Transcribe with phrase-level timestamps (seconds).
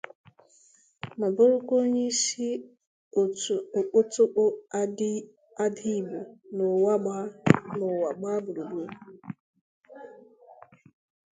[1.19, 2.47] ma bụrụkwa onyeisi
[3.21, 4.43] òtù Okpotokpo
[5.65, 6.19] Adaigbo
[6.55, 6.93] n'ụwa
[8.19, 8.85] gbaa gburugburu